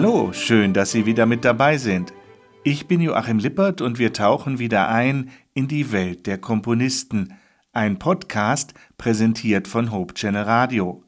[0.00, 2.14] Hallo, schön, dass Sie wieder mit dabei sind.
[2.62, 7.34] Ich bin Joachim Lippert und wir tauchen wieder ein in die Welt der Komponisten.
[7.72, 11.02] Ein Podcast präsentiert von Hope Channel Radio.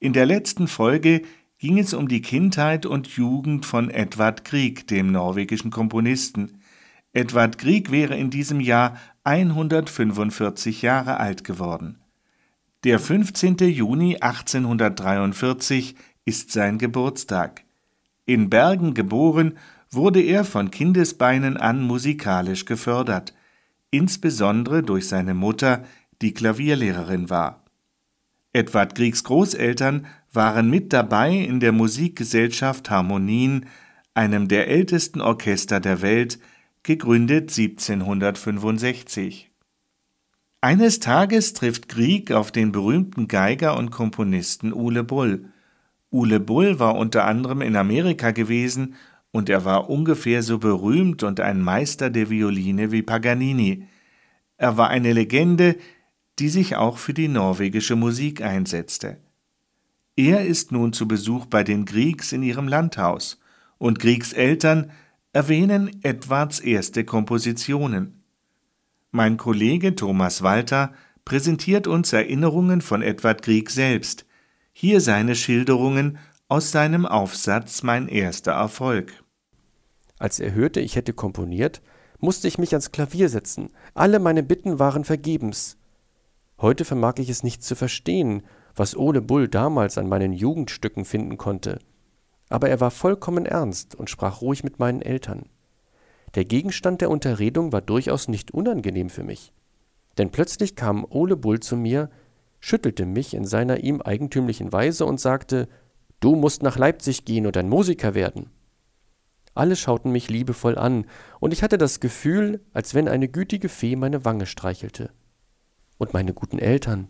[0.00, 1.20] In der letzten Folge
[1.58, 6.62] ging es um die Kindheit und Jugend von Edvard Grieg, dem norwegischen Komponisten.
[7.12, 12.00] Edvard Grieg wäre in diesem Jahr 145 Jahre alt geworden.
[12.84, 13.58] Der 15.
[13.58, 15.94] Juni 1843
[16.24, 17.64] ist sein Geburtstag.
[18.26, 19.58] In Bergen geboren,
[19.90, 23.34] wurde er von Kindesbeinen an musikalisch gefördert,
[23.90, 25.84] insbesondere durch seine Mutter,
[26.22, 27.64] die Klavierlehrerin war.
[28.52, 33.66] Edward Griegs Großeltern waren mit dabei in der Musikgesellschaft Harmonien,
[34.14, 36.38] einem der ältesten Orchester der Welt,
[36.82, 39.50] gegründet 1765.
[40.60, 45.50] Eines Tages trifft Grieg auf den berühmten Geiger und Komponisten Ule Bull.
[46.14, 48.94] Ule Bull war unter anderem in Amerika gewesen
[49.32, 53.88] und er war ungefähr so berühmt und ein Meister der Violine wie Paganini.
[54.56, 55.76] Er war eine Legende,
[56.38, 59.18] die sich auch für die norwegische Musik einsetzte.
[60.14, 63.40] Er ist nun zu Besuch bei den Griegs in ihrem Landhaus,
[63.78, 64.92] und Griegs Eltern
[65.32, 68.22] erwähnen Edwards erste Kompositionen.
[69.10, 70.92] Mein Kollege Thomas Walter
[71.24, 74.26] präsentiert uns Erinnerungen von Edward Grieg selbst,
[74.76, 79.22] hier seine Schilderungen aus seinem Aufsatz Mein erster Erfolg.
[80.18, 81.80] Als er hörte, ich hätte komponiert,
[82.18, 83.70] musste ich mich ans Klavier setzen.
[83.94, 85.78] Alle meine Bitten waren vergebens.
[86.60, 88.42] Heute vermag ich es nicht zu verstehen,
[88.74, 91.78] was Ole Bull damals an meinen Jugendstücken finden konnte.
[92.48, 95.48] Aber er war vollkommen ernst und sprach ruhig mit meinen Eltern.
[96.34, 99.52] Der Gegenstand der Unterredung war durchaus nicht unangenehm für mich.
[100.18, 102.10] Denn plötzlich kam Ole Bull zu mir
[102.64, 105.68] schüttelte mich in seiner ihm eigentümlichen Weise und sagte,
[106.20, 108.48] Du musst nach Leipzig gehen und ein Musiker werden.
[109.52, 111.04] Alle schauten mich liebevoll an,
[111.40, 115.10] und ich hatte das Gefühl, als wenn eine gütige Fee meine Wange streichelte.
[115.98, 117.08] Und meine guten Eltern.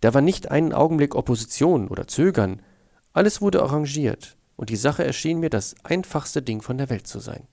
[0.00, 2.62] Da war nicht einen Augenblick Opposition oder Zögern,
[3.12, 7.18] alles wurde arrangiert, und die Sache erschien mir das einfachste Ding von der Welt zu
[7.18, 7.48] sein.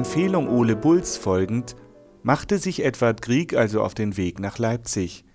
[0.00, 1.76] Empfehlung Ole Bulls folgend,
[2.22, 5.26] machte sich Edward Grieg also auf den Weg nach Leipzig.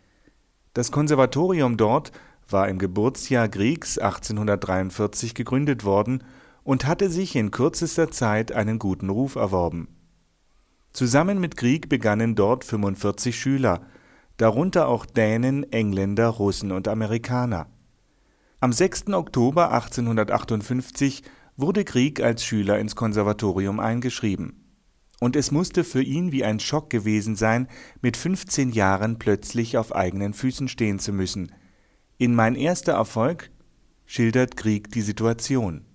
[0.74, 2.12] Das Konservatorium dort
[2.50, 6.24] war im Geburtsjahr Griegs 1843 gegründet worden
[6.64, 9.88] und hatte sich in kürzester Zeit einen guten Ruf erworben.
[10.94, 13.82] Zusammen mit Grieg begannen dort 45 Schüler,
[14.38, 17.68] darunter auch Dänen, Engländer, Russen und Amerikaner.
[18.62, 19.10] Am 6.
[19.10, 21.22] Oktober 1858
[21.58, 24.62] wurde Grieg als Schüler ins Konservatorium eingeschrieben.
[25.20, 27.68] Und es musste für ihn wie ein Schock gewesen sein,
[28.02, 31.54] mit 15 Jahren plötzlich auf eigenen Füßen stehen zu müssen.
[32.18, 33.50] In Mein erster Erfolg
[34.06, 35.86] schildert Grieg die Situation.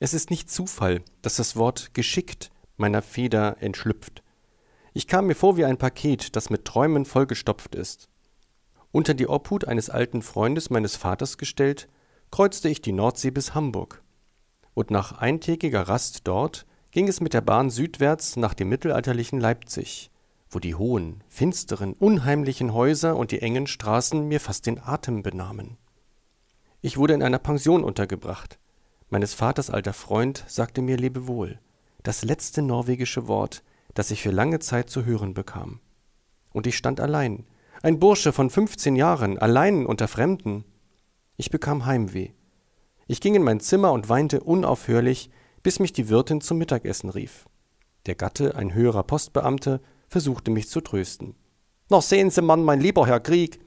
[0.00, 4.22] Es ist nicht Zufall, dass das Wort geschickt meiner Feder entschlüpft.
[4.94, 8.08] Ich kam mir vor wie ein Paket, das mit Träumen vollgestopft ist.
[8.90, 11.88] Unter die Obhut eines alten Freundes meines Vaters gestellt,
[12.30, 14.02] kreuzte ich die Nordsee bis Hamburg
[14.78, 20.12] und nach eintägiger Rast dort ging es mit der Bahn südwärts nach dem mittelalterlichen Leipzig,
[20.50, 25.78] wo die hohen, finsteren, unheimlichen Häuser und die engen Straßen mir fast den Atem benahmen.
[26.80, 28.60] Ich wurde in einer Pension untergebracht.
[29.10, 31.58] Meines Vaters alter Freund sagte mir Lebewohl,
[32.04, 33.64] das letzte norwegische Wort,
[33.94, 35.80] das ich für lange Zeit zu hören bekam.
[36.52, 37.48] Und ich stand allein,
[37.82, 40.64] ein Bursche von fünfzehn Jahren, allein unter Fremden.
[41.36, 42.30] Ich bekam Heimweh.
[43.10, 45.30] Ich ging in mein Zimmer und weinte unaufhörlich,
[45.62, 47.46] bis mich die Wirtin zum Mittagessen rief.
[48.04, 51.34] Der Gatte, ein höherer Postbeamte, versuchte mich zu trösten.
[51.88, 53.60] Na sehen Sie, Mann, mein lieber Herr Krieg,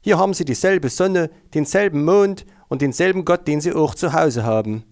[0.00, 4.42] hier haben Sie dieselbe Sonne, denselben Mond und denselben Gott, den Sie auch zu Hause
[4.42, 4.84] haben.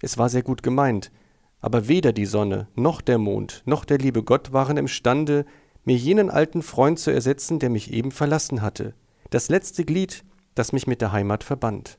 [0.00, 1.12] Es war sehr gut gemeint,
[1.60, 5.44] aber weder die Sonne, noch der Mond, noch der liebe Gott waren imstande,
[5.84, 8.94] mir jenen alten Freund zu ersetzen, der mich eben verlassen hatte,
[9.28, 10.24] das letzte Glied,
[10.54, 11.98] das mich mit der Heimat verband.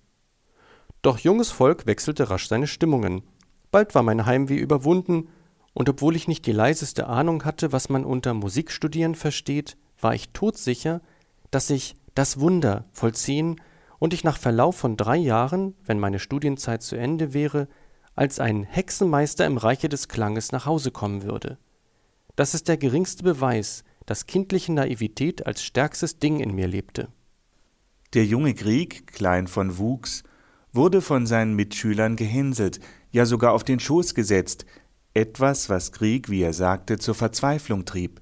[1.03, 3.21] Doch junges Volk wechselte rasch seine Stimmungen.
[3.71, 5.27] Bald war mein Heimweh überwunden,
[5.73, 10.29] und obwohl ich nicht die leiseste Ahnung hatte, was man unter Musikstudieren versteht, war ich
[10.29, 11.01] todsicher,
[11.51, 13.59] dass sich das Wunder vollziehen
[13.99, 17.67] und ich nach Verlauf von drei Jahren, wenn meine Studienzeit zu Ende wäre,
[18.15, 21.57] als ein Hexenmeister im Reiche des Klanges nach Hause kommen würde.
[22.35, 27.09] Das ist der geringste Beweis, dass kindliche Naivität als stärkstes Ding in mir lebte.
[28.13, 30.23] Der junge Grieg, klein von Wuchs,
[30.73, 32.79] wurde von seinen Mitschülern gehänselt,
[33.11, 34.65] ja sogar auf den Schoß gesetzt,
[35.13, 38.19] etwas, was Grieg, wie er sagte, zur Verzweiflung trieb.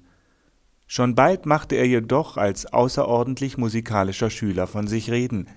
[0.86, 5.48] Schon bald machte er jedoch als außerordentlich musikalischer Schüler von sich reden.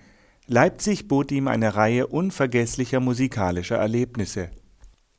[0.48, 4.50] Leipzig bot ihm eine Reihe unvergesslicher musikalischer Erlebnisse.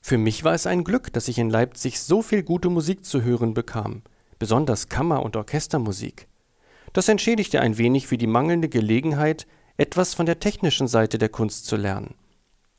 [0.00, 3.22] Für mich war es ein Glück, dass ich in Leipzig so viel gute Musik zu
[3.22, 4.02] hören bekam,
[4.38, 6.28] besonders Kammer- und Orchestermusik.
[6.92, 9.46] Das entschädigte ein wenig für die mangelnde Gelegenheit,
[9.76, 12.14] etwas von der technischen Seite der Kunst zu lernen.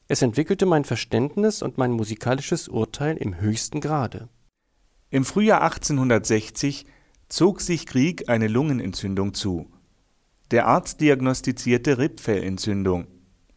[0.08, 4.30] Es entwickelte mein Verständnis und mein musikalisches Urteil im höchsten Grade.
[5.10, 6.86] Im Frühjahr 1860
[7.30, 9.68] zog sich Krieg eine Lungenentzündung zu.
[10.52, 13.08] Der Arzt diagnostizierte Rippfellentzündung.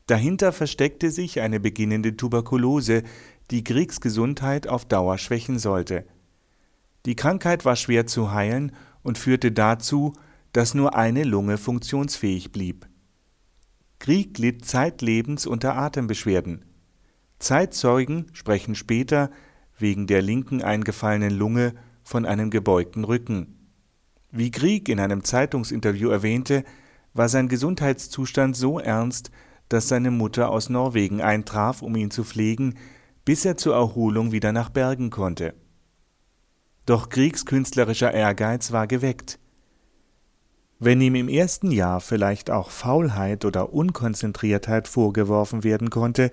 [0.07, 3.05] Dahinter versteckte sich eine beginnende Tuberkulose,
[3.53, 6.05] die Kriegs Gesundheit auf Dauer schwächen sollte.
[7.07, 8.73] Die Krankheit war schwer zu heilen
[9.03, 10.13] und führte dazu,
[10.53, 12.90] dass nur eine Lunge funktionsfähig blieb.
[14.01, 16.65] Krieg litt zeitlebens unter Atembeschwerden.
[17.39, 19.31] Zeitzeugen sprechen später
[19.79, 23.59] wegen der linken eingefallenen Lunge von einem gebeugten Rücken.
[24.31, 26.65] Wie Krieg in einem Zeitungsinterview erwähnte,
[27.13, 29.31] war sein Gesundheitszustand so ernst,
[29.69, 32.77] dass seine Mutter aus Norwegen eintraf, um ihn zu pflegen,
[33.27, 35.55] bis er zur Erholung wieder nach Bergen konnte.
[36.87, 39.40] Doch Kriegs künstlerischer Ehrgeiz war geweckt.
[40.83, 46.31] Wenn ihm im ersten Jahr vielleicht auch Faulheit oder Unkonzentriertheit vorgeworfen werden konnte,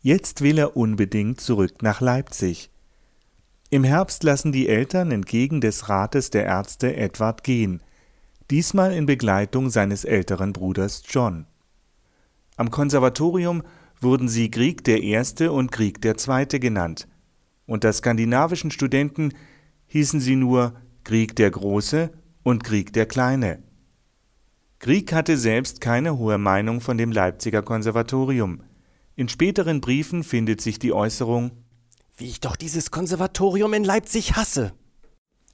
[0.00, 2.70] jetzt will er unbedingt zurück nach Leipzig.
[3.70, 7.82] Im Herbst lassen die Eltern entgegen des Rates der Ärzte Edward gehen,
[8.50, 11.46] diesmal in Begleitung seines älteren Bruders John.
[12.56, 13.62] Am Konservatorium
[14.00, 17.06] wurden sie Krieg der Erste und Krieg der Zweite genannt.
[17.66, 19.32] Unter skandinavischen Studenten
[19.86, 20.74] hießen sie nur
[21.04, 22.10] Krieg der Große
[22.42, 23.63] und Krieg der Kleine.
[24.84, 28.60] Grieg hatte selbst keine hohe Meinung von dem Leipziger Konservatorium.
[29.16, 31.52] In späteren Briefen findet sich die Äußerung
[32.18, 34.74] Wie ich doch dieses Konservatorium in Leipzig hasse.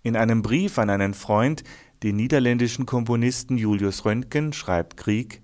[0.03, 1.63] In einem Brief an einen Freund,
[2.03, 5.43] den niederländischen Komponisten Julius Röntgen, schreibt Krieg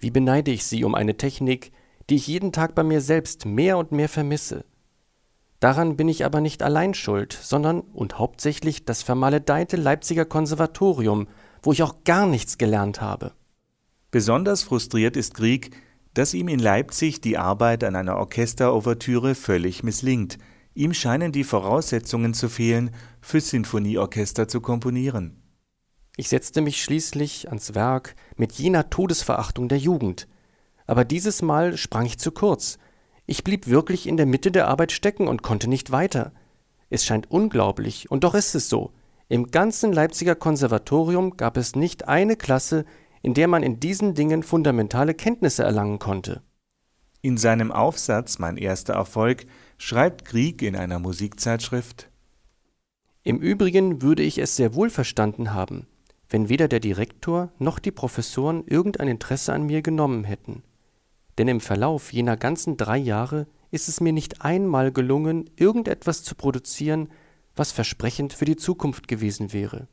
[0.00, 1.70] Wie beneide ich Sie um eine Technik,
[2.08, 4.64] die ich jeden Tag bei mir selbst mehr und mehr vermisse.
[5.60, 11.28] Daran bin ich aber nicht allein schuld, sondern und hauptsächlich das vermaledeite Leipziger Konservatorium,
[11.62, 13.32] wo ich auch gar nichts gelernt habe.
[14.10, 15.70] Besonders frustriert ist Grieg,
[16.14, 20.38] dass ihm in Leipzig die Arbeit an einer Orchesterouvertüre völlig misslingt.
[20.74, 22.90] Ihm scheinen die Voraussetzungen zu fehlen,
[23.20, 25.42] für Sinfonieorchester zu komponieren.
[26.16, 30.28] Ich setzte mich schließlich ans Werk mit jener Todesverachtung der Jugend.
[30.86, 32.78] Aber dieses Mal sprang ich zu kurz.
[33.26, 36.32] Ich blieb wirklich in der Mitte der Arbeit stecken und konnte nicht weiter.
[36.88, 38.92] Es scheint unglaublich, und doch ist es so.
[39.30, 42.84] Im ganzen Leipziger Konservatorium gab es nicht eine Klasse,
[43.22, 46.42] in der man in diesen Dingen fundamentale Kenntnisse erlangen konnte.
[47.22, 49.46] In seinem Aufsatz Mein erster Erfolg
[49.78, 52.10] schreibt Grieg in einer Musikzeitschrift
[53.22, 55.86] Im Übrigen würde ich es sehr wohl verstanden haben,
[56.28, 60.64] wenn weder der Direktor noch die Professoren irgendein Interesse an mir genommen hätten.
[61.38, 66.34] Denn im Verlauf jener ganzen drei Jahre ist es mir nicht einmal gelungen, irgendetwas zu
[66.34, 67.10] produzieren,
[67.60, 69.86] was versprechend für die Zukunft gewesen wäre.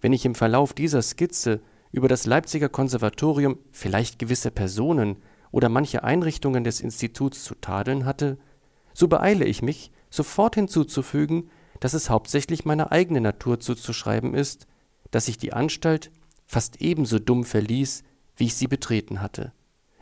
[0.00, 1.60] Wenn ich im Verlauf dieser Skizze
[1.92, 5.18] über das Leipziger Konservatorium vielleicht gewisse Personen
[5.50, 8.38] oder manche Einrichtungen des Instituts zu tadeln hatte,
[8.94, 11.50] so beeile ich mich, sofort hinzuzufügen,
[11.80, 14.66] dass es hauptsächlich meiner eigenen Natur zuzuschreiben ist,
[15.10, 16.10] dass ich die Anstalt
[16.46, 18.04] fast ebenso dumm verließ,
[18.36, 19.52] wie ich sie betreten hatte.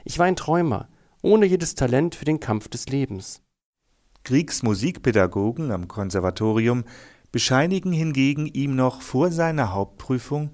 [0.04, 0.88] Ich war ein Träumer,
[1.22, 3.42] ohne jedes Talent für den Kampf des Lebens.
[4.24, 6.84] Kriegsmusikpädagogen am Konservatorium
[7.30, 10.50] bescheinigen hingegen ihm noch vor seiner Hauptprüfung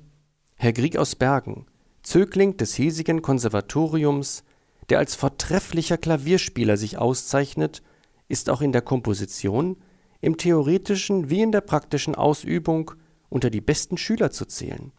[0.57, 1.67] Herr Grieg aus Bergen,
[2.03, 4.45] Zögling des hiesigen Konservatoriums,
[4.89, 7.83] der als vortrefflicher Klavierspieler sich auszeichnet,
[8.29, 9.77] ist auch in der Komposition,
[10.21, 12.93] im theoretischen wie in der praktischen Ausübung
[13.29, 14.93] unter die besten Schüler zu zählen.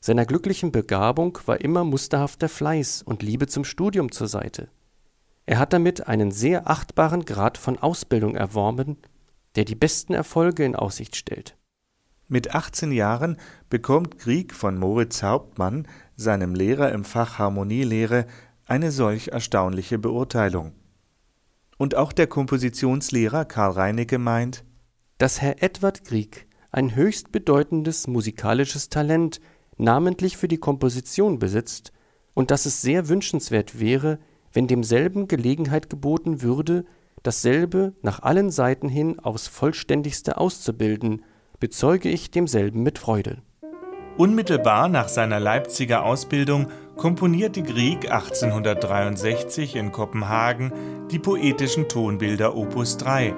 [0.00, 4.68] Seiner glücklichen Begabung war immer musterhafter Fleiß und Liebe zum Studium zur Seite.
[5.46, 8.96] Er hat damit einen sehr achtbaren Grad von Ausbildung erworben,
[9.56, 11.56] der die besten Erfolge in Aussicht stellt.
[12.28, 13.36] Mit 18 Jahren
[13.68, 15.86] bekommt Grieg von Moritz Hauptmann,
[16.16, 18.26] seinem Lehrer im Fach Harmonielehre,
[18.64, 20.72] eine solch erstaunliche Beurteilung.
[21.76, 24.64] Und auch der Kompositionslehrer Karl Reinecke meint,
[25.18, 29.40] dass Herr Edward Grieg ein höchst bedeutendes musikalisches Talent,
[29.76, 31.92] namentlich für die Komposition besitzt,
[32.32, 34.18] und dass es sehr wünschenswert wäre,
[34.54, 36.84] wenn demselben Gelegenheit geboten würde,
[37.22, 41.22] dasselbe nach allen Seiten hin aufs vollständigste auszubilden
[41.60, 43.42] bezeuge ich demselben mit Freude.
[44.16, 50.72] Unmittelbar nach seiner Leipziger Ausbildung komponierte Grieg 1863 in Kopenhagen
[51.10, 53.34] die poetischen Tonbilder Opus 3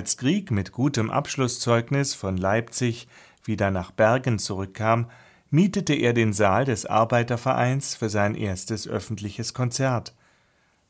[0.00, 3.06] Als Grieg mit gutem Abschlusszeugnis von Leipzig
[3.44, 5.10] wieder nach Bergen zurückkam,
[5.50, 10.14] mietete er den Saal des Arbeitervereins für sein erstes öffentliches Konzert.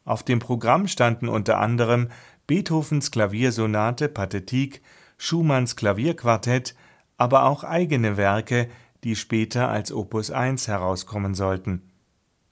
[0.04, 2.06] Auf dem Programm standen unter anderem
[2.46, 4.80] Beethovens Klaviersonate Pathetique,
[5.18, 6.76] Schumanns Klavierquartett,
[7.16, 8.68] aber auch eigene Werke,
[9.02, 11.82] die später als Opus 1 herauskommen sollten.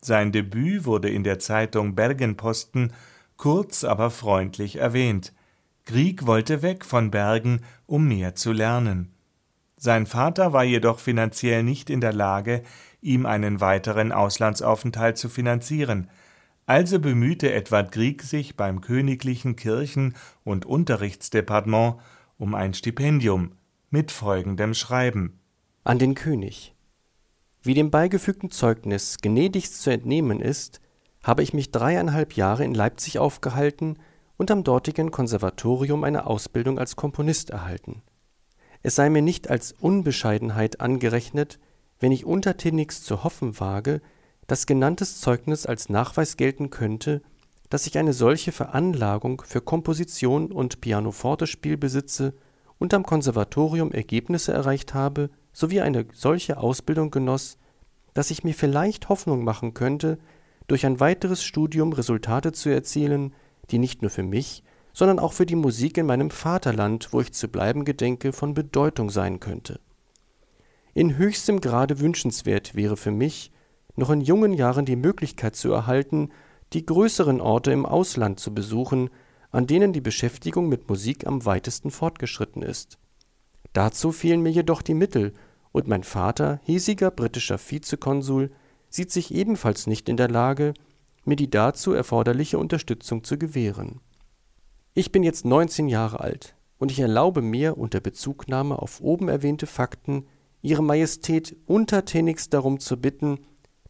[0.01, 2.93] Sein Debüt wurde in der Zeitung Bergenposten
[3.37, 5.33] kurz, aber freundlich erwähnt.
[5.89, 9.15] Grieg wollte weg von Bergen, um mehr zu lernen.
[9.79, 12.63] Sein Vater war jedoch finanziell nicht in der Lage,
[13.01, 16.11] ihm einen weiteren Auslandsaufenthalt zu finanzieren,
[16.67, 20.15] also bemühte Edward Grieg sich beim Königlichen Kirchen-
[20.45, 21.97] und Unterrichtsdepartement
[22.37, 23.53] um ein Stipendium
[23.89, 25.41] mit folgendem Schreiben.
[25.85, 26.75] An den König.
[27.63, 30.83] Wie dem beigefügten Zeugnis gnädigst zu entnehmen ist,
[31.23, 33.97] habe ich mich dreieinhalb Jahre in Leipzig aufgehalten
[34.39, 38.03] und am dortigen Konservatorium eine Ausbildung als Komponist erhalten.
[38.83, 41.59] Es sei mir nicht als Unbescheidenheit angerechnet,
[42.01, 44.01] wenn ich untertänigst zu hoffen wage,
[44.47, 47.21] dass genanntes Zeugnis als Nachweis gelten könnte,
[47.69, 52.33] dass ich eine solche Veranlagung für Komposition und Pianofortespiel besitze
[52.79, 57.59] und am Konservatorium Ergebnisse erreicht habe sowie eine solche Ausbildung genoss,
[58.15, 60.19] dass ich mir vielleicht Hoffnung machen könnte,
[60.69, 63.35] durch ein weiteres Studium Resultate zu erzielen,
[63.71, 67.33] die nicht nur für mich, sondern auch für die Musik in meinem Vaterland, wo ich
[67.33, 69.81] zu bleiben gedenke, von Bedeutung sein könnte.
[70.95, 73.53] In höchstem Grade wünschenswert wäre für mich,
[73.95, 76.31] noch in jungen Jahren die Möglichkeit zu erhalten,
[76.73, 79.11] die größeren Orte im Ausland zu besuchen,
[79.51, 82.99] an denen die Beschäftigung mit Musik am weitesten fortgeschritten ist.
[83.73, 85.33] Dazu fehlen mir jedoch die Mittel,
[85.71, 88.51] und mein Vater, hiesiger britischer Vizekonsul,
[88.91, 90.75] sieht sich ebenfalls nicht in der Lage,
[91.29, 94.01] mir die dazu erforderliche Unterstützung zu gewähren.
[94.95, 99.67] Ich bin jetzt 19 Jahre alt und ich erlaube mir unter Bezugnahme auf oben erwähnte
[99.67, 100.27] Fakten
[100.61, 103.39] Ihre Majestät untertänigst darum zu bitten,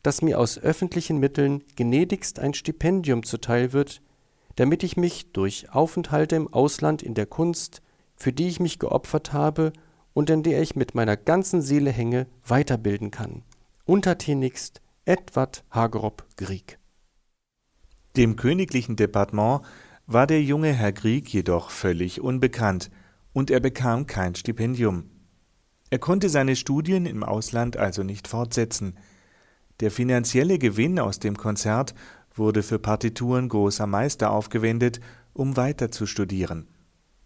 [0.02, 4.02] dass mir aus öffentlichen Mitteln gnädigst ein Stipendium zuteil wird,
[4.56, 7.80] damit ich mich durch Aufenthalte im Ausland in der Kunst,
[8.16, 9.72] für die ich mich geopfert habe
[10.12, 13.44] und in der ich mit meiner ganzen Seele hänge, weiterbilden kann.
[13.86, 16.77] Untertänigst Edward Hagerob Grieg.
[18.18, 19.60] Dem königlichen Departement
[20.08, 22.90] war der junge Herr Grieg jedoch völlig unbekannt,
[23.32, 25.04] und er bekam kein Stipendium.
[25.90, 28.98] Er konnte seine Studien im Ausland also nicht fortsetzen.
[29.78, 31.94] Der finanzielle Gewinn aus dem Konzert
[32.34, 34.98] wurde für Partituren großer Meister aufgewendet,
[35.32, 36.66] um weiter zu studieren.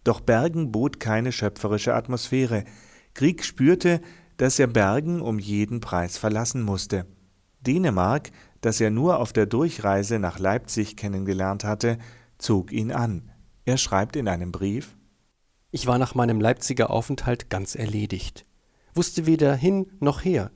[0.03, 2.65] Doch Bergen bot keine schöpferische Atmosphäre.
[3.15, 3.99] Grieg spürte,
[4.37, 7.07] dass er Bergen um jeden Preis verlassen musste.
[7.61, 8.29] Dänemark
[8.63, 11.97] das er nur auf der Durchreise nach Leipzig kennengelernt hatte,
[12.37, 13.29] zog ihn an.
[13.65, 14.95] Er schreibt in einem Brief
[15.71, 18.45] Ich war nach meinem Leipziger Aufenthalt ganz erledigt,
[18.93, 20.49] wusste weder hin noch her,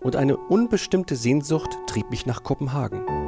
[0.00, 3.25] und eine unbestimmte Sehnsucht trieb mich nach Kopenhagen.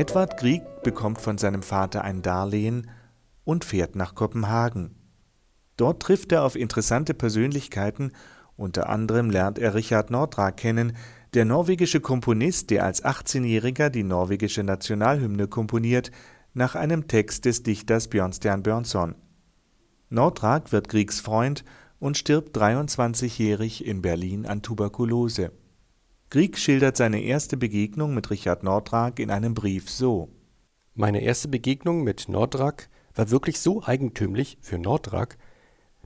[0.00, 2.88] Edward Grieg bekommt von seinem Vater ein Darlehen
[3.44, 4.94] und fährt nach Kopenhagen.
[5.76, 8.12] Dort trifft er auf interessante Persönlichkeiten,
[8.56, 10.96] unter anderem lernt er Richard Nordrak kennen,
[11.34, 16.10] der norwegische Komponist, der als 18-Jähriger die norwegische Nationalhymne komponiert,
[16.54, 19.16] nach einem Text des Dichters Björnstjerne Björnson.
[20.08, 21.62] Nordrak wird Griegs Freund
[21.98, 25.52] und stirbt 23-jährig in Berlin an Tuberkulose
[26.32, 30.28] Grieg schildert seine erste Begegnung mit Richard Nordrak in einem Brief so:
[30.94, 35.38] Meine erste Begegnung mit Nordrak war wirklich so eigentümlich für Nordrak,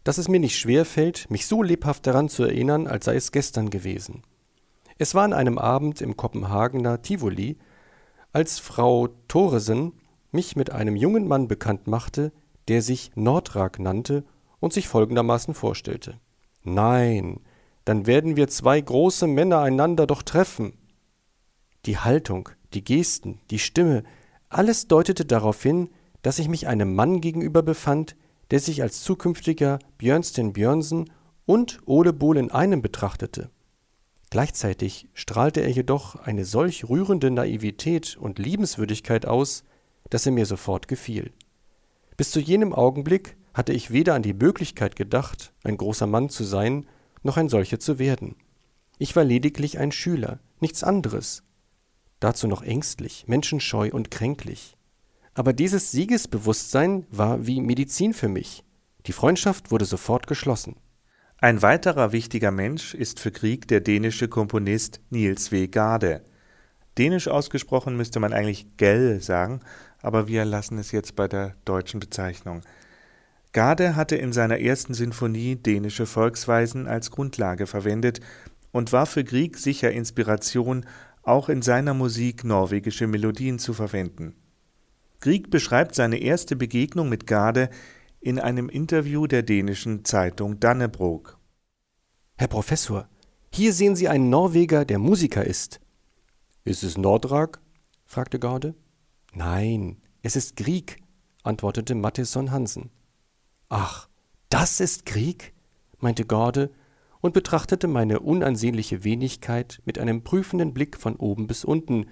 [0.02, 3.32] dass es mir nicht schwer fällt, mich so lebhaft daran zu erinnern, als sei es
[3.32, 4.22] gestern gewesen.
[4.96, 7.58] Es war an einem Abend im Kopenhagener Tivoli,
[8.32, 9.92] als Frau Thoresen
[10.32, 12.32] mich mit einem jungen Mann bekannt machte,
[12.68, 14.24] der sich Nordrak nannte
[14.58, 16.18] und sich folgendermaßen vorstellte:
[16.62, 17.40] Nein,
[17.84, 20.78] dann werden wir zwei große Männer einander doch treffen.
[21.86, 24.04] die Haltung, die Gesten, die Stimme,
[24.48, 25.90] alles deutete darauf hin,
[26.22, 28.16] dass ich mich einem Mann gegenüber befand,
[28.50, 31.10] der sich als zukünftiger Björnsten Björnsen
[31.44, 33.50] und Ole Bohl in einem betrachtete.
[34.30, 39.64] Gleichzeitig strahlte er jedoch eine solch rührende Naivität und Liebenswürdigkeit aus,
[40.10, 41.32] dass er mir sofort gefiel.
[42.16, 46.44] Bis zu jenem Augenblick hatte ich weder an die Möglichkeit gedacht, ein großer Mann zu
[46.44, 46.86] sein,
[47.24, 48.36] noch ein solcher zu werden.
[48.98, 51.42] Ich war lediglich ein Schüler, nichts anderes.
[52.20, 54.76] Dazu noch ängstlich, menschenscheu und kränklich.
[55.34, 58.62] Aber dieses Siegesbewusstsein war wie Medizin für mich.
[59.06, 60.76] Die Freundschaft wurde sofort geschlossen.
[61.38, 65.66] Ein weiterer wichtiger Mensch ist für Krieg der dänische Komponist Niels W.
[65.66, 66.24] Gade.
[66.96, 69.60] Dänisch ausgesprochen müsste man eigentlich Gell sagen,
[70.00, 72.62] aber wir lassen es jetzt bei der deutschen Bezeichnung.
[73.54, 78.18] Gade hatte in seiner ersten Sinfonie dänische Volksweisen als Grundlage verwendet
[78.73, 80.84] und war für Grieg sicher Inspiration,
[81.23, 84.34] auch in seiner Musik norwegische Melodien zu verwenden.
[85.20, 87.70] Grieg beschreibt seine erste Begegnung mit Gade
[88.18, 91.38] in einem Interview der dänischen Zeitung Dannebrog.
[92.37, 93.08] Herr Professor,
[93.52, 95.80] hier sehen Sie einen Norweger, der Musiker ist.
[96.64, 97.61] Ist es Nordrag?
[98.04, 98.75] fragte Gade.
[99.32, 100.99] Nein, es ist Grieg,
[101.44, 102.90] antwortete Mattisson Hansen.
[103.68, 104.09] Ach,
[104.49, 105.52] das ist Krieg?
[105.99, 106.71] meinte Gorde
[107.21, 112.06] und betrachtete meine unansehnliche Wenigkeit mit einem prüfenden Blick von oben bis unten,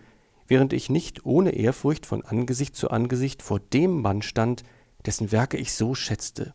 [0.46, 4.62] während ich nicht ohne Ehrfurcht von Angesicht zu Angesicht vor dem Mann stand,
[5.04, 6.54] dessen Werke ich so schätzte.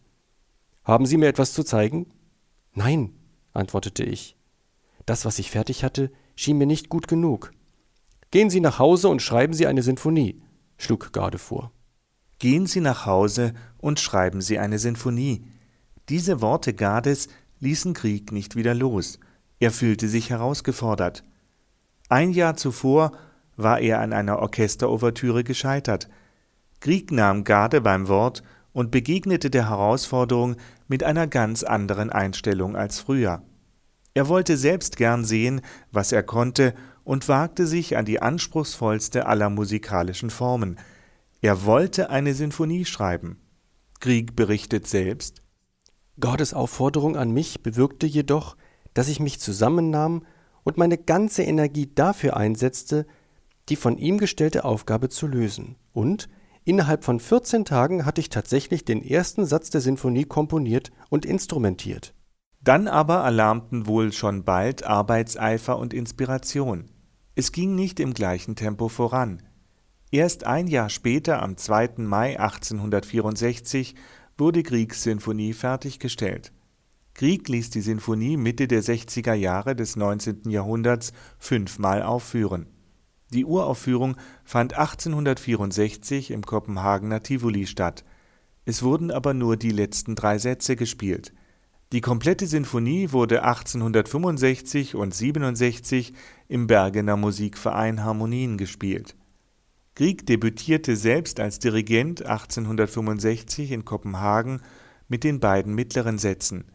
[0.84, 2.08] Haben Sie mir etwas zu zeigen?
[2.74, 3.14] Nein,
[3.54, 4.38] antwortete ich.
[5.06, 7.52] Das, was ich fertig hatte, schien mir nicht gut genug.
[8.32, 10.42] Gehen Sie nach Hause und schreiben Sie eine Sinfonie,
[10.78, 11.72] schlug Garde vor.
[12.40, 15.46] Gehen Sie nach Hause und schreiben Sie eine Sinfonie.
[16.10, 17.28] Diese Worte Gardes
[17.60, 19.20] ließen Krieg nicht wieder los.
[19.60, 21.24] Er fühlte sich herausgefordert.
[22.10, 23.12] Ein Jahr zuvor
[23.56, 26.08] war er an einer Orchesterouvertüre gescheitert.
[26.80, 30.56] Krieg nahm Garde beim Wort und begegnete der Herausforderung
[30.88, 33.42] mit einer ganz anderen Einstellung als früher.
[34.14, 39.50] Er wollte selbst gern sehen, was er konnte, und wagte sich an die anspruchsvollste aller
[39.50, 40.78] musikalischen Formen.
[41.42, 43.40] Er wollte eine Sinfonie schreiben.
[44.00, 45.42] Krieg berichtet selbst
[46.20, 48.58] Gottes Aufforderung an mich bewirkte jedoch,
[48.96, 50.26] dass ich mich zusammennahm
[50.64, 53.06] und meine ganze Energie dafür einsetzte,
[53.70, 55.76] die von ihm gestellte Aufgabe zu lösen.
[55.94, 56.28] Und
[56.64, 62.16] innerhalb von 14 Tagen hatte ich tatsächlich den ersten Satz der Sinfonie komponiert und instrumentiert.
[62.62, 66.90] Dann aber erlahmten wohl schon bald Arbeitseifer und Inspiration.
[67.36, 69.44] Es ging nicht im gleichen Tempo voran.
[70.12, 71.96] Erst ein Jahr später, am 2.
[71.98, 73.94] Mai 1864,
[74.38, 76.54] wurde Griegs Sinfonie fertiggestellt.
[77.14, 80.50] Grieg ließ die Sinfonie Mitte der 60er Jahre des 19.
[80.50, 82.68] Jahrhunderts fünfmal aufführen.
[83.34, 84.16] Die Uraufführung
[84.46, 88.06] fand 1864 im Kopenhagener Tivoli statt.
[88.64, 91.34] Es wurden aber nur die letzten drei Sätze gespielt.
[91.92, 96.14] Die komplette Sinfonie wurde 1865 und 67
[96.48, 99.18] im Bergener Musikverein Harmonien gespielt
[99.98, 104.62] Grieg debütierte selbst als Dirigent 1865 in Kopenhagen
[105.08, 106.66] mit den beiden mittleren Sätzen.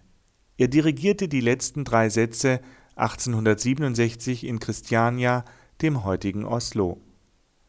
[0.56, 2.60] Er dirigierte die letzten drei Sätze
[2.96, 5.44] 1867 in Christiania,
[5.82, 7.00] dem heutigen Oslo.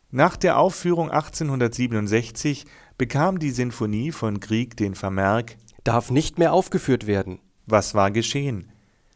[0.10, 2.66] Nach der Aufführung 1867
[2.98, 7.38] bekam die Sinfonie von Grieg den Vermerk Darf nicht mehr aufgeführt werden.
[7.68, 8.73] Was war geschehen?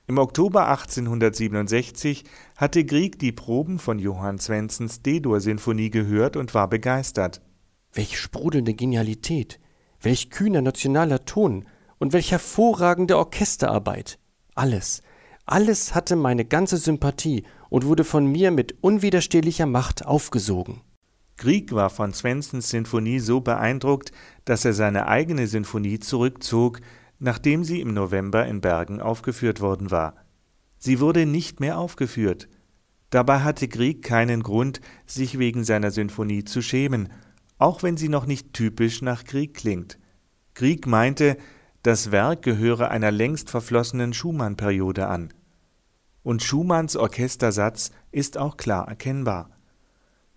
[0.09, 2.23] Im Oktober 1867
[2.55, 7.41] hatte Grieg die Proben von Johann Svensens D-Dur-Sinfonie gehört und war begeistert.
[7.91, 9.59] Welch sprudelnde Genialität,
[9.99, 11.65] welch kühner nationaler Ton
[11.97, 14.17] und welch hervorragende Orchesterarbeit.
[14.55, 15.01] Alles,
[15.45, 20.83] alles hatte meine ganze Sympathie und wurde von mir mit unwiderstehlicher Macht aufgesogen.
[21.35, 24.13] Grieg war von Svensens Sinfonie so beeindruckt,
[24.45, 26.79] dass er seine eigene Sinfonie zurückzog,
[27.19, 30.15] nachdem sie im November in Bergen aufgeführt worden war.
[30.77, 32.47] Sie wurde nicht mehr aufgeführt.
[33.09, 37.09] Dabei hatte Grieg keinen Grund, sich wegen seiner Sinfonie zu schämen,
[37.57, 39.97] auch wenn sie noch nicht typisch nach Krieg klingt.
[40.53, 41.37] Grieg meinte,
[41.83, 45.33] das Werk gehöre einer längst verflossenen Schumann-Periode an.
[46.21, 49.49] Und Schumanns Orchestersatz ist auch klar erkennbar.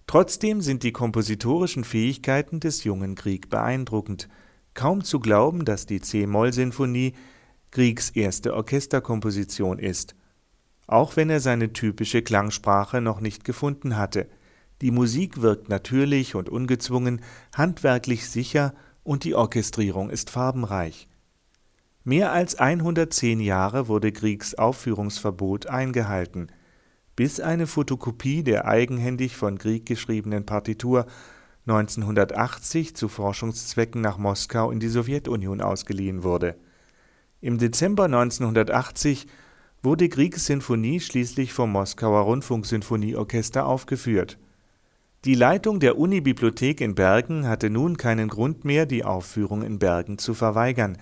[0.06, 4.28] Trotzdem sind die kompositorischen Fähigkeiten des jungen Grieg beeindruckend.
[4.74, 7.14] Kaum zu glauben, dass die C-Moll-Sinfonie
[7.70, 10.14] Griegs erste Orchesterkomposition ist,
[10.86, 14.28] auch wenn er seine typische Klangsprache noch nicht gefunden hatte.
[14.80, 17.20] Die Musik wirkt natürlich und ungezwungen,
[17.54, 21.06] handwerklich sicher und die Orchestrierung ist farbenreich.
[22.02, 26.48] Mehr als 110 Jahre wurde Griegs Aufführungsverbot eingehalten.
[27.16, 31.04] bis eine Fotokopie der eigenhändig von Grieg geschriebenen Partitur
[31.70, 36.56] 1980 zu Forschungszwecken nach Moskau in die Sowjetunion ausgeliehen wurde.
[37.40, 39.26] Im Dezember 1980
[39.82, 44.38] wurde Griegs Sinfonie schließlich vom Moskauer Rundfunksinfonieorchester aufgeführt.
[45.24, 50.18] Die Leitung der Unibibliothek in Bergen hatte nun keinen Grund mehr, die Aufführung in Bergen
[50.18, 50.98] zu verweigern.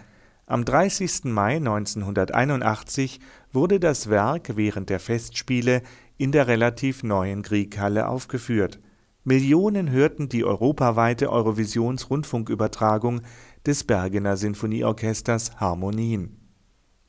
[0.47, 1.25] Am 30.
[1.25, 3.21] Mai 1981
[3.53, 5.83] wurde das Werk während der Festspiele
[6.17, 8.81] in der relativ neuen Grieghalle aufgeführt.
[9.29, 13.21] Millionen hörten die europaweite Eurovisions-Rundfunkübertragung
[13.67, 16.39] des Bergener Sinfonieorchesters Harmonien.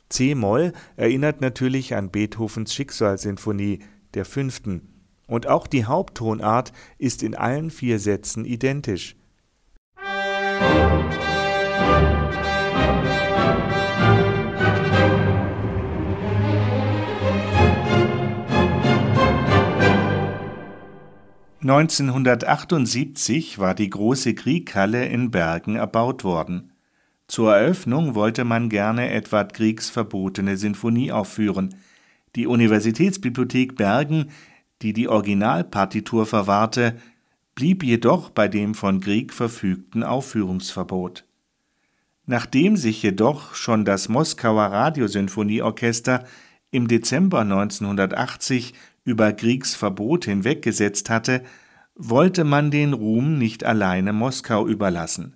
[0.10, 3.80] C-Moll erinnert natürlich an Beethovens Schicksalssinfonie,
[4.16, 9.16] der fünften, und auch die Haupttonart ist in allen vier Sätzen identisch.
[21.70, 26.72] 1978 war die große Krieghalle in Bergen erbaut worden.
[27.28, 31.76] Zur Eröffnung wollte man gerne Edward Griegs verbotene Sinfonie aufführen.
[32.36, 34.32] Die Universitätsbibliothek Bergen,
[34.82, 36.96] die die Originalpartitur verwahrte,
[37.54, 41.24] blieb jedoch bei dem von Grieg verfügten Aufführungsverbot.
[42.26, 46.26] Nachdem sich jedoch schon das Moskauer Radiosinfonieorchester
[46.72, 48.74] im Dezember 1980
[49.10, 51.44] über Griegs Verbot hinweggesetzt hatte,
[51.96, 55.36] wollte man den Ruhm nicht alleine Moskau überlassen.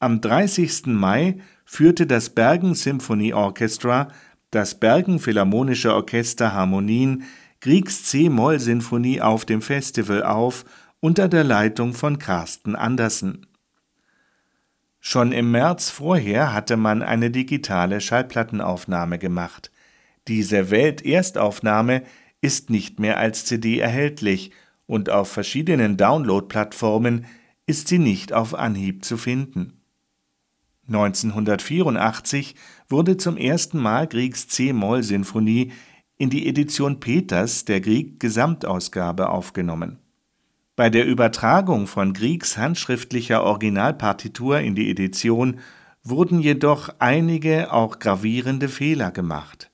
[0.00, 0.86] Am 30.
[0.86, 4.08] Mai führte das Bergen Symphony Orchestra,
[4.50, 7.24] das Bergen Philharmonische Orchester Harmonien,
[7.60, 10.64] Griegs C-Moll-Sinfonie auf dem Festival auf
[11.00, 13.46] unter der Leitung von Carsten Andersen.
[15.00, 19.70] Schon im März vorher hatte man eine digitale Schallplattenaufnahme gemacht.
[20.26, 22.02] Diese Welterstaufnahme
[22.40, 24.52] ist nicht mehr als CD erhältlich
[24.86, 27.26] und auf verschiedenen Download-Plattformen
[27.66, 29.74] ist sie nicht auf Anhieb zu finden.
[30.88, 32.54] 1984
[32.88, 35.72] wurde zum ersten Mal Griegs C-Moll-Sinfonie
[36.16, 39.98] in die Edition Peters der Grieg Gesamtausgabe aufgenommen.
[40.76, 45.58] Bei der Übertragung von Griegs handschriftlicher Originalpartitur in die Edition
[46.02, 49.70] wurden jedoch einige auch gravierende Fehler gemacht.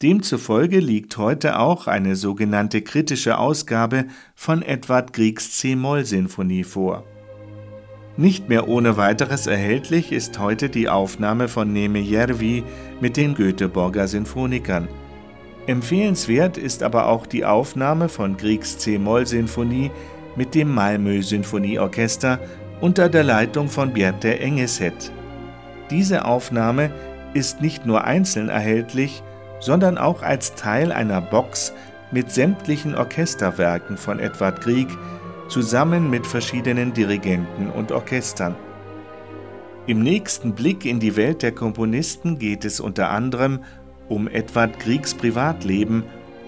[0.00, 4.04] Demzufolge liegt heute auch eine sogenannte kritische Ausgabe
[4.36, 7.02] von Edward Griegs C-Moll-Sinfonie vor.
[8.16, 12.62] Nicht mehr ohne weiteres erhältlich ist heute die Aufnahme von Neme Järvi
[13.00, 14.86] mit den Göteborger Sinfonikern.
[15.66, 19.90] Empfehlenswert ist aber auch die Aufnahme von Griegs C-Moll-Sinfonie
[20.36, 22.38] mit dem Malmö Sinfonieorchester
[22.80, 25.10] unter der Leitung von Bjerte Engeset.
[25.90, 26.92] Diese Aufnahme
[27.34, 29.24] ist nicht nur einzeln erhältlich,
[29.60, 31.72] sondern auch als Teil einer Box
[32.10, 34.88] mit sämtlichen Orchesterwerken von Edward Grieg
[35.48, 38.54] zusammen mit verschiedenen Dirigenten und Orchestern.
[39.86, 43.60] Im nächsten Blick in die Welt der Komponisten geht es unter anderem
[44.08, 46.04] um Edward Griegs Privatleben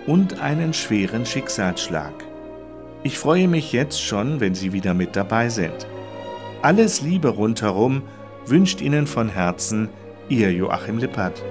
[0.06, 2.12] und einen schweren Schicksalsschlag.
[3.02, 5.86] Ich freue mich jetzt schon, wenn Sie wieder mit dabei sind.
[6.62, 8.02] Alles Liebe rundherum
[8.44, 9.88] wünscht Ihnen von Herzen
[10.28, 11.42] Ihr Joachim Lippert.